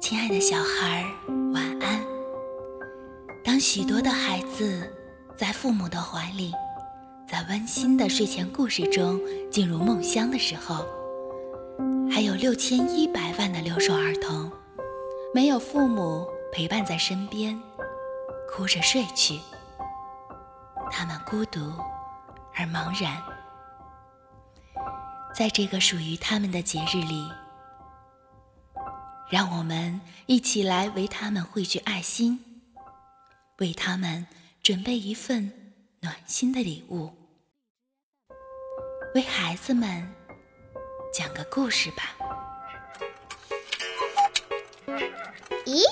[0.00, 1.04] 亲爱的小孩，
[1.52, 2.02] 晚安。
[3.44, 4.90] 当许多的孩子
[5.36, 6.52] 在父母的怀里，
[7.28, 10.86] 在温馨的睡前故事中进入梦乡的时候，
[12.10, 14.50] 还有六千一百万的留守儿童
[15.34, 17.60] 没有父母陪伴在身边，
[18.50, 19.38] 哭着睡去。
[20.90, 21.60] 他们孤独
[22.56, 23.22] 而茫然，
[25.34, 27.28] 在这个属于他们的节日里。
[29.30, 32.44] 让我们一起来为他们汇聚爱心，
[33.58, 34.26] 为他们
[34.60, 35.52] 准备一份
[36.00, 37.12] 暖心的礼物，
[39.14, 40.12] 为孩子们
[41.14, 42.16] 讲个故事吧。
[45.64, 45.84] 咦，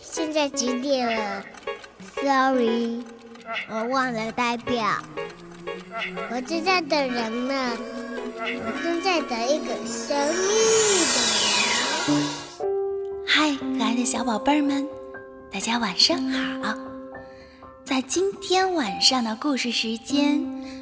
[0.00, 1.44] 现在几点了
[2.14, 3.04] ？Sorry，
[3.68, 5.04] 我忘了代表。
[6.30, 7.76] 我正在等人呢，
[8.40, 10.48] 我正在等一个神秘
[11.12, 11.16] 的
[12.08, 12.35] 人。
[13.96, 14.86] 的小宝贝儿们，
[15.50, 16.76] 大家晚上好！
[17.82, 20.38] 在今天晚上的故事时间，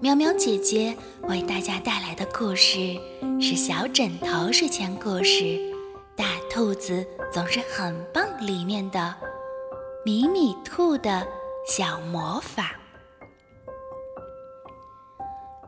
[0.00, 0.96] 喵喵姐姐
[1.28, 2.94] 为大家带来的故事
[3.40, 5.44] 是《小枕头睡前故事》，
[6.16, 9.14] 大兔子总是很棒里面的
[10.04, 11.24] 米米兔的
[11.68, 12.72] 小魔法。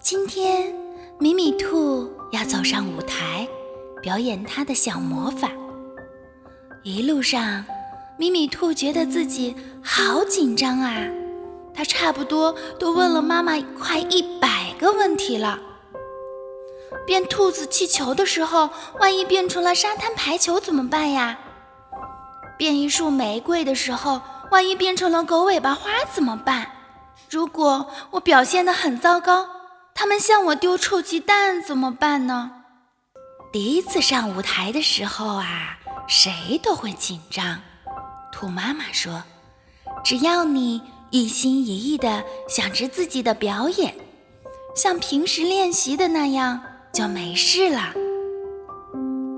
[0.00, 0.72] 今天，
[1.18, 3.48] 米米兔要走上舞台，
[4.00, 5.50] 表演他的小魔法。
[6.84, 7.64] 一路上，
[8.18, 10.92] 米米兔觉得自己好紧张啊！
[11.74, 15.58] 他差不多都问了妈妈快一百个问题了。
[17.06, 18.68] 变兔子气球的时候，
[19.00, 21.38] 万一变成了沙滩排球怎么办呀？
[22.58, 26.70] 变一束玫瑰的时候，万一变成了狗尾巴花怎么办？
[27.30, 29.48] 如果我表现得很糟糕，
[29.94, 32.50] 他们向我丢臭鸡蛋怎么办呢？
[33.50, 35.78] 第一次上舞台的时候啊。
[36.06, 37.60] 谁都会紧张，
[38.30, 39.22] 兔妈妈说
[40.04, 43.94] ：“只要你一心一意地想着自己的表演，
[44.76, 46.60] 像平时练习的那样，
[46.92, 47.94] 就没事了。”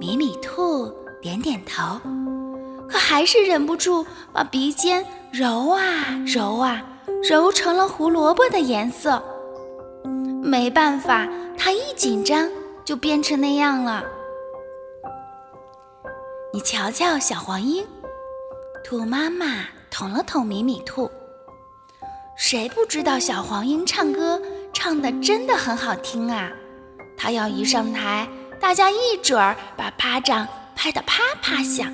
[0.00, 2.00] 米米兔点点头，
[2.88, 5.82] 可还是忍不住把鼻尖揉啊
[6.26, 6.82] 揉啊，
[7.22, 9.22] 揉成了胡萝卜的颜色。
[10.42, 12.50] 没办法，它一紧张
[12.84, 14.04] 就变成那样了。
[16.54, 17.84] 你瞧瞧，小黄莺，
[18.84, 21.10] 兔妈妈捅了捅米米兔。
[22.36, 24.40] 谁不知道小黄莺唱歌
[24.72, 26.48] 唱的真的很好听啊？
[27.16, 28.28] 它要一上台，
[28.60, 31.92] 大家一准儿把巴掌拍得啪啪响。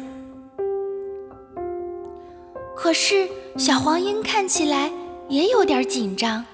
[2.77, 4.93] 可是小黄莺看起来
[5.31, 6.45] 也有点紧张，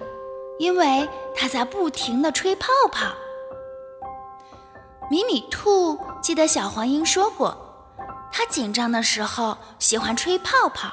[0.60, 3.08] 因为它在不停地吹泡泡。
[5.10, 7.65] 米米兔记得小黄莺说过。
[8.38, 10.92] 他紧张的时候喜欢吹泡泡，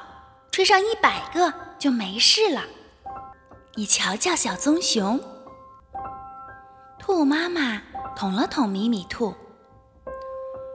[0.49, 2.61] 吹上一百个就没事了。
[3.75, 5.19] 你瞧瞧，小棕熊，
[6.97, 7.81] 兔妈妈
[8.15, 9.35] 捅了捅米米兔。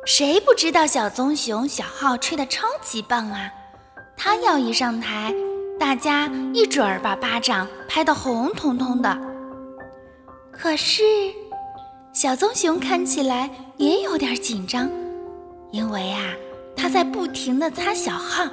[0.04, 3.50] 谁不知道小棕熊小号吹得超级棒啊？
[4.14, 5.34] 他要一上台，
[5.80, 9.18] 大家一准儿把巴掌拍得红彤彤的。
[10.52, 11.02] 可是，
[12.12, 14.90] 小棕熊看起来也有点紧张，
[15.70, 16.34] 因为啊。
[16.78, 18.44] 他在不停地擦小号。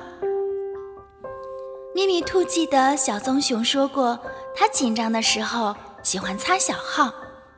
[1.94, 4.20] 咪咪兔记得小棕熊说过，
[4.56, 7.14] 他紧张的时候喜欢擦小号，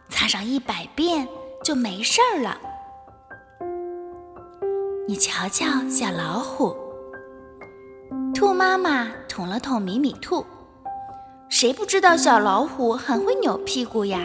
[0.09, 1.27] 擦上一百遍
[1.63, 2.57] 就没事儿了。
[5.07, 6.75] 你瞧瞧，小老虎，
[8.35, 10.45] 兔妈妈捅了捅米米兔。
[11.49, 14.19] 谁不知道小老虎很会扭屁股呀？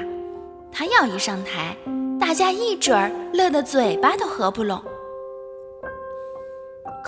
[0.72, 1.76] 它要一上台，
[2.18, 4.82] 大家一准儿乐得嘴巴都合不拢。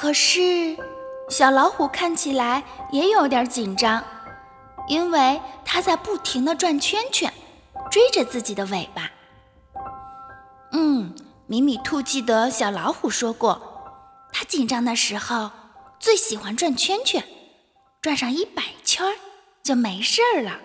[0.05, 0.77] 可是，
[1.31, 4.05] 小老虎看起来也有点紧张，
[4.87, 7.33] 因为它在不停地转圈圈，
[7.91, 9.11] 追着自己的尾巴。
[10.73, 11.15] 嗯，
[11.47, 13.59] 米米兔记得小老虎说过，
[14.31, 15.51] 它紧张的时候
[15.99, 17.25] 最喜欢转圈圈，
[18.03, 19.07] 转上一百圈
[19.63, 20.59] 就没事儿了。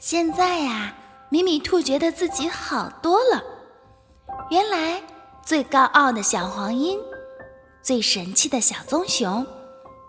[0.00, 0.92] 现在呀，
[1.28, 3.40] 米米兔觉得自己好多了。
[4.50, 5.00] 原来，
[5.44, 6.98] 最高傲的小黄莺。
[7.86, 9.46] 最神气的小棕熊，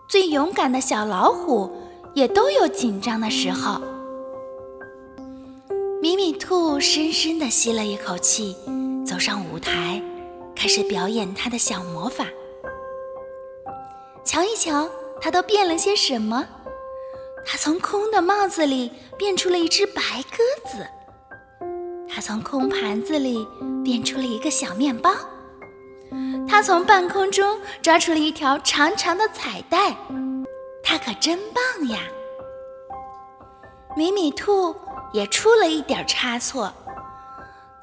[0.08, 1.70] 最勇敢的小老虎，
[2.12, 3.80] 也都有紧张的时候。
[6.02, 8.56] 米米兔深深地吸了一口气，
[9.06, 10.02] 走上舞台，
[10.56, 12.26] 开始表演他的小魔法。
[14.24, 14.90] 瞧一瞧，
[15.20, 16.44] 他都变了些什么？
[17.46, 20.02] 他从空的帽子里变出了一只白
[20.32, 20.84] 鸽子，
[22.12, 23.46] 他从空盘子里
[23.84, 25.14] 变出了一个小面包。
[26.48, 29.94] 他从半空中抓出了一条长长的彩带，
[30.82, 32.00] 他可真棒呀！
[33.96, 34.74] 米米兔
[35.12, 36.72] 也出了一点差错，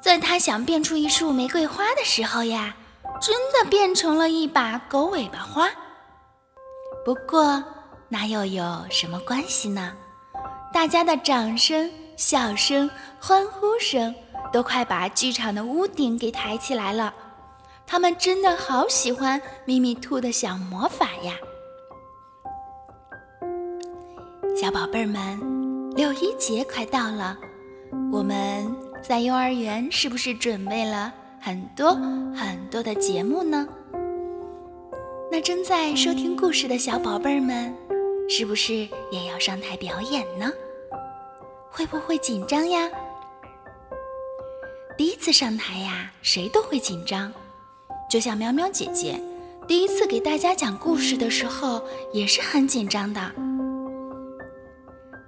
[0.00, 2.74] 在他想变出一束玫瑰花的时候呀，
[3.20, 5.70] 真的变成了一把狗尾巴花。
[7.04, 7.62] 不过
[8.08, 9.92] 那又有什么关系呢？
[10.72, 12.90] 大家的掌声、笑声、
[13.20, 14.14] 欢呼声
[14.52, 17.14] 都快把剧场的屋顶给抬起来了。
[17.86, 21.34] 他们真的好喜欢咪咪兔的小魔法呀！
[24.60, 27.38] 小宝贝儿们，六一节快到了，
[28.12, 28.66] 我们
[29.02, 31.94] 在幼儿园是不是准备了很多
[32.34, 33.66] 很多的节目呢？
[35.30, 37.72] 那正在收听故事的小宝贝儿们，
[38.28, 38.74] 是不是
[39.12, 40.50] 也要上台表演呢？
[41.70, 42.90] 会不会紧张呀？
[44.96, 47.32] 第一次上台呀，谁都会紧张。
[48.08, 49.20] 就像喵喵姐姐
[49.66, 51.82] 第一次给大家讲故事的时候，
[52.12, 53.20] 也是很紧张的。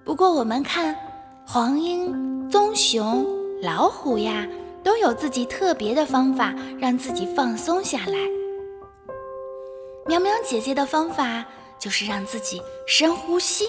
[0.05, 0.97] 不过我们看，
[1.45, 3.27] 黄莺、棕熊、
[3.63, 4.47] 老虎呀，
[4.83, 8.17] 都有自己特别的方法，让自己放松下来。
[10.07, 11.45] 喵喵姐姐的方法
[11.79, 13.69] 就是让自己深呼吸，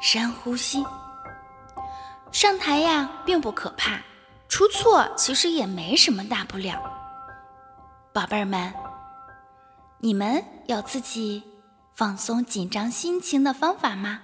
[0.00, 0.84] 深呼吸。
[2.30, 4.00] 上台呀，并不可怕，
[4.48, 6.95] 出错其实也没什么大不了。
[8.16, 8.72] 宝贝儿们，
[9.98, 11.42] 你们有自己
[11.94, 14.22] 放松紧张心情的方法吗？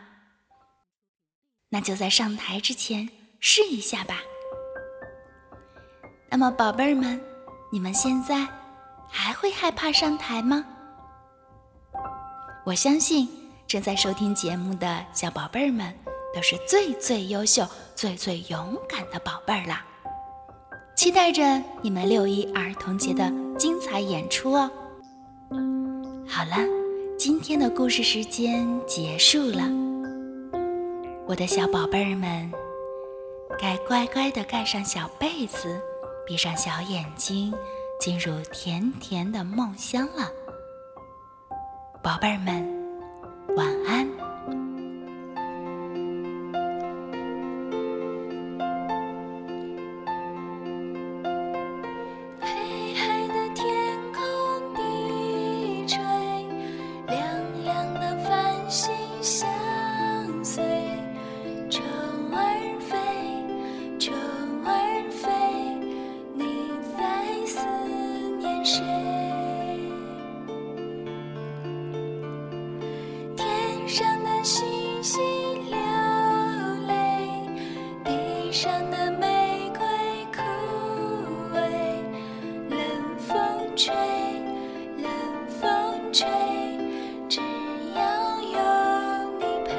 [1.69, 3.07] 那就在上台之前
[3.39, 4.15] 试一下吧。
[6.31, 7.21] 那么，宝贝儿们，
[7.71, 8.49] 你们现在
[9.11, 10.65] 还会害怕上台吗？
[12.65, 13.29] 我相信
[13.67, 15.95] 正在收听节目的小宝贝儿们
[16.35, 19.85] 都是最最优秀、最最勇敢的宝贝儿啦！
[20.97, 23.31] 期待着你们六一儿童节的。
[23.63, 24.69] 精彩演出哦！
[26.27, 26.57] 好了，
[27.17, 29.63] 今天的故事时间结束了，
[31.29, 32.51] 我的小宝贝儿们，
[33.61, 35.81] 该乖乖的盖上小被子，
[36.27, 37.55] 闭上小眼睛，
[38.01, 40.29] 进入甜甜的梦乡了。
[42.03, 42.69] 宝贝儿们，
[43.57, 44.12] 晚安。
[73.93, 75.21] 天上的星星
[75.69, 75.77] 流
[76.89, 77.29] 泪
[78.03, 79.85] 地上的玫瑰
[80.33, 80.41] 枯
[81.55, 81.61] 萎
[82.71, 82.79] 冷
[83.19, 83.37] 风
[83.77, 83.95] 吹
[84.97, 85.13] 冷
[85.61, 86.27] 风吹
[87.29, 87.43] 只
[87.95, 88.59] 要有
[89.39, 89.77] 你陪。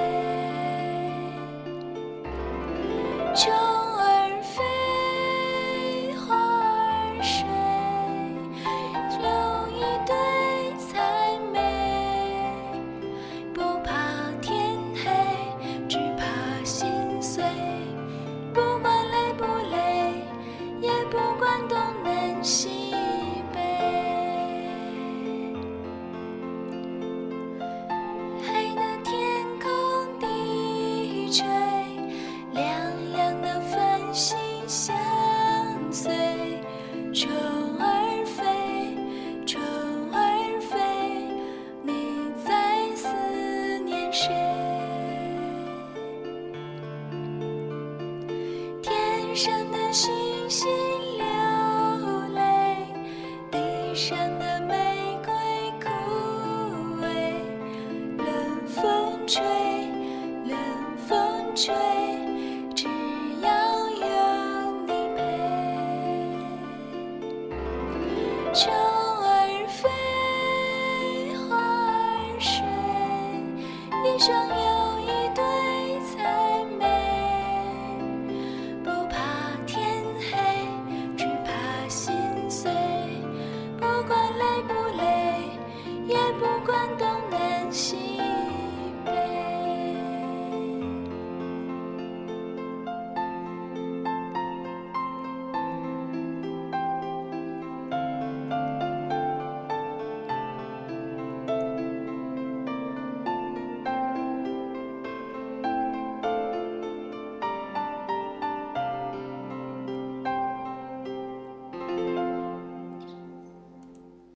[22.44, 22.73] 心。
[59.28, 59.42] 吹
[60.46, 60.58] 冷
[61.08, 61.93] 风吹。